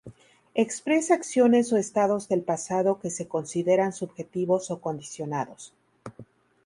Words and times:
Expresa 0.55 1.13
acciones 1.13 1.71
o 1.71 1.77
estados 1.77 2.27
del 2.27 2.41
pasado 2.41 2.97
que 2.99 3.11
se 3.11 3.27
consideran 3.27 3.93
subjetivos 3.93 4.71
o 4.71 4.81
condicionados. 4.81 5.73